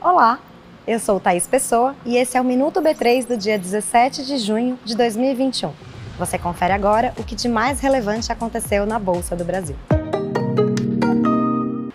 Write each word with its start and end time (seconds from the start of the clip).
Olá, 0.00 0.40
eu 0.88 0.98
sou 0.98 1.20
Thaís 1.20 1.46
Pessoa 1.46 1.94
e 2.04 2.16
esse 2.16 2.36
é 2.36 2.40
o 2.40 2.44
Minuto 2.44 2.82
B3 2.82 3.24
do 3.26 3.36
dia 3.36 3.56
17 3.56 4.26
de 4.26 4.38
junho 4.38 4.76
de 4.84 4.96
2021. 4.96 5.70
Você 6.18 6.36
confere 6.36 6.72
agora 6.72 7.14
o 7.16 7.22
que 7.22 7.36
de 7.36 7.48
mais 7.48 7.78
relevante 7.78 8.32
aconteceu 8.32 8.84
na 8.84 8.98
Bolsa 8.98 9.36
do 9.36 9.44
Brasil. 9.44 9.76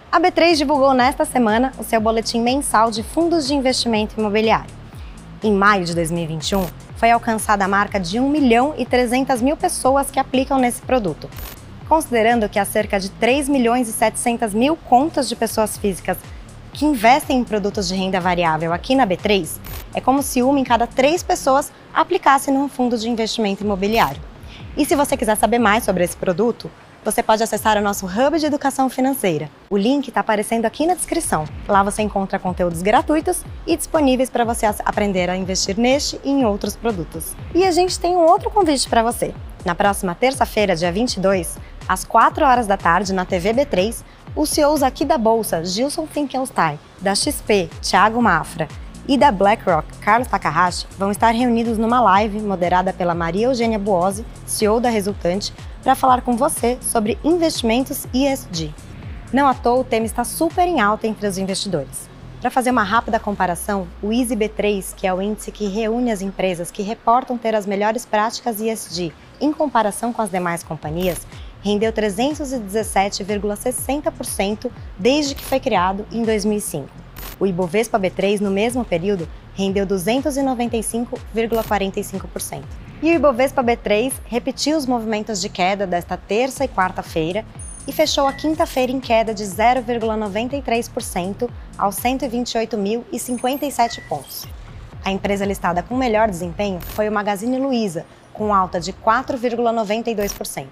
A 0.10 0.18
B3 0.18 0.56
divulgou 0.56 0.94
nesta 0.94 1.26
semana 1.26 1.74
o 1.78 1.84
seu 1.84 2.00
boletim 2.00 2.40
mensal 2.40 2.90
de 2.90 3.04
fundos 3.04 3.46
de 3.46 3.54
investimento 3.54 4.18
imobiliário. 4.18 4.74
Em 5.44 5.52
maio 5.52 5.84
de 5.84 5.94
2021, 5.94 6.66
foi 6.96 7.12
alcançada 7.12 7.66
a 7.66 7.68
marca 7.68 8.00
de 8.00 8.18
1 8.18 8.30
milhão 8.30 8.74
e 8.78 8.86
300 8.86 9.42
mil 9.42 9.58
pessoas 9.58 10.10
que 10.10 10.20
aplicam 10.20 10.58
nesse 10.58 10.82
produto. 10.82 11.30
Considerando 11.90 12.48
que 12.48 12.58
há 12.58 12.64
cerca 12.64 12.98
de 12.98 13.10
3 13.12 13.50
milhões 13.50 13.90
e 13.90 13.92
700 13.92 14.54
mil 14.54 14.78
contas 14.78 15.28
de 15.28 15.36
pessoas 15.36 15.78
físicas 15.78 16.18
que 16.76 16.86
investem 16.86 17.40
em 17.40 17.44
produtos 17.46 17.88
de 17.88 17.96
renda 17.96 18.20
variável 18.20 18.74
aqui 18.74 18.96
na 18.96 19.08
B3, 19.08 19.48
é 19.94 20.02
como 20.02 20.22
se 20.22 20.44
uma 20.44 20.60
em 20.60 20.64
cada 20.64 20.86
três 20.86 21.24
pessoas 21.24 21.72
aplicasse 21.94 22.52
num 22.52 22.68
fundo 22.68 22.98
de 22.98 23.10
investimento 23.10 23.64
imobiliário. 23.64 24.22
E 24.76 24.86
se 24.86 24.94
você 24.94 25.16
quiser 25.16 25.38
saber 25.38 25.58
mais 25.58 25.86
sobre 25.86 26.04
esse 26.04 26.18
produto, 26.18 26.70
você 27.02 27.24
pode 27.24 27.42
acessar 27.42 27.78
o 27.78 27.82
nosso 27.82 28.06
Hub 28.06 28.38
de 28.38 28.46
Educação 28.46 28.90
Financeira. 28.90 29.50
O 29.70 29.78
link 29.78 30.10
está 30.10 30.20
aparecendo 30.20 30.66
aqui 30.66 30.86
na 30.86 30.96
descrição. 30.96 31.46
Lá 31.66 31.82
você 31.82 32.02
encontra 32.02 32.38
conteúdos 32.38 32.82
gratuitos 32.82 33.42
e 33.66 33.78
disponíveis 33.78 34.30
para 34.30 34.44
você 34.44 34.66
aprender 34.66 35.30
a 35.30 35.38
investir 35.38 35.80
neste 35.80 36.20
e 36.26 36.30
em 36.30 36.44
outros 36.44 36.76
produtos. 36.76 37.38
E 37.54 37.64
a 37.64 37.72
gente 37.72 37.98
tem 37.98 38.18
um 38.18 38.26
outro 38.26 38.50
convite 38.50 38.90
para 38.90 39.02
você. 39.02 39.34
Na 39.64 39.76
próxima 39.76 40.14
terça-feira, 40.14 40.76
dia 40.76 40.92
22, 40.92 41.58
às 41.88 42.04
4 42.04 42.44
horas 42.44 42.68
da 42.68 42.76
tarde, 42.76 43.14
na 43.14 43.24
TV 43.24 43.54
B3, 43.54 44.04
os 44.36 44.50
CEOs 44.50 44.84
aqui 44.84 45.06
da 45.06 45.18
Bolsa, 45.18 45.64
Gilson 45.64 46.06
Finkelstein, 46.06 46.78
da 47.00 47.16
XP, 47.16 47.70
Thiago 47.82 48.22
Mafra, 48.22 48.68
e 49.08 49.18
da 49.18 49.32
BlackRock, 49.32 49.98
Carlos 50.00 50.28
Takahashi, 50.28 50.88
vão 50.98 51.12
estar 51.12 51.32
reunidos 51.32 51.78
numa 51.78 52.02
live 52.02 52.42
moderada 52.42 52.92
pela 52.92 53.14
Maria 53.14 53.46
Eugênia 53.46 53.80
Buozzi, 53.80 54.26
CEO 54.46 54.80
da 54.80 54.90
Resultante, 54.90 55.54
para 55.84 55.96
falar 55.96 56.22
com 56.22 56.36
você 56.36 56.78
sobre 56.82 57.18
investimentos 57.24 58.08
ESG. 58.14 58.74
Não 59.32 59.48
à 59.48 59.54
toa, 59.54 59.82
o 59.82 59.84
tema 59.84 60.06
está 60.06 60.24
super 60.24 60.68
em 60.68 60.82
alta 60.82 61.08
entre 61.08 61.28
os 61.28 61.38
investidores. 61.38 62.10
Para 62.42 62.50
fazer 62.50 62.72
uma 62.72 62.84
rápida 62.84 63.20
comparação, 63.20 63.88
o 64.02 64.10
EasyB3, 64.10 64.96
que 64.96 65.08
é 65.08 65.14
o 65.14 65.22
índice 65.22 65.52
que 65.52 65.68
reúne 65.68 66.12
as 66.12 66.22
empresas 66.22 66.72
que 66.72 66.82
reportam 66.82 67.38
ter 67.38 67.56
as 67.56 67.66
melhores 67.66 68.06
práticas 68.06 68.60
ESG 68.60 69.14
em 69.40 69.52
comparação 69.52 70.12
com 70.12 70.22
as 70.22 70.30
demais 70.30 70.64
companhias, 70.64 71.26
rendeu 71.66 71.92
317,60% 71.92 74.72
desde 75.00 75.34
que 75.34 75.44
foi 75.44 75.60
criado 75.60 76.06
em 76.12 76.22
2005. 76.22 76.88
O 77.40 77.48
Ibovespa 77.48 78.00
B3, 78.00 78.40
no 78.40 78.52
mesmo 78.52 78.86
período, 78.86 79.28
rendeu 79.56 79.88
295,45%. 79.88 82.62
E 83.02 83.10
o 83.10 83.16
Ibovespa 83.16 83.64
B3 83.64 84.14
repetiu 84.28 84.78
os 84.78 84.86
movimentos 84.86 85.42
de 85.42 85.50
queda 85.50 85.88
desta 85.88 86.16
terça 86.16 86.64
e 86.64 86.68
quarta-feira 86.68 87.44
e 87.88 87.92
fechou 87.92 88.28
a 88.28 88.34
quinta-feira 88.34 88.92
em 88.92 89.00
queda 89.00 89.34
de 89.34 89.44
0,93% 89.44 91.50
aos 91.76 91.96
128.057 91.96 94.08
pontos. 94.08 94.46
A 95.04 95.12
empresa 95.12 95.44
listada 95.44 95.82
com 95.82 95.98
melhor 95.98 96.30
desempenho 96.30 96.80
foi 96.80 97.10
o 97.10 97.12
Magazine 97.12 97.58
Luiza, 97.58 98.06
com 98.34 98.54
alta 98.54 98.80
de 98.80 98.94
4,92%. 98.94 100.68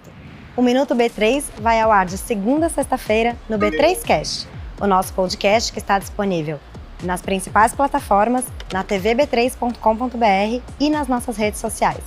O 0.56 0.62
Minuto 0.62 0.94
B3 0.94 1.44
vai 1.60 1.82
ao 1.82 1.92
ar 1.92 2.06
de 2.06 2.16
segunda 2.16 2.68
a 2.68 2.70
sexta-feira 2.70 3.36
no 3.50 3.58
B3 3.58 4.04
Cast, 4.04 4.48
o 4.80 4.86
nosso 4.86 5.12
podcast 5.14 5.74
que 5.74 5.80
está 5.80 5.98
disponível 5.98 6.60
nas 7.02 7.24
principais 7.24 7.74
plataformas, 7.74 8.46
na 8.72 8.84
tvb3.com.br 8.84 10.62
e 10.80 10.90
nas 10.92 11.08
nossas 11.08 11.38
redes 11.38 11.60
sociais. 11.60 12.04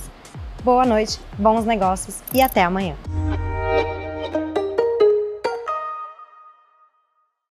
Boa 0.63 0.85
noite, 0.85 1.19
bons 1.37 1.65
negócios 1.65 2.23
e 2.33 2.41
até 2.41 2.63
amanhã. 2.63 2.95